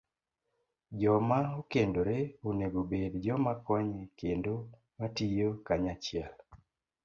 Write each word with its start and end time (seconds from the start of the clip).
Joma 1.01 1.39
okendore 1.59 2.17
onego 2.49 2.77
obed 2.85 3.13
joma 3.25 3.53
konye 3.65 4.01
kendo 4.19 4.53
ma 4.97 5.07
tiyo 5.15 5.49
kanyachiel 5.65 6.33